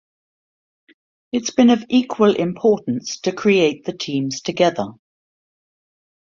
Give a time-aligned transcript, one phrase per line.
[1.31, 4.87] It’s been of equal importance to create the teams together.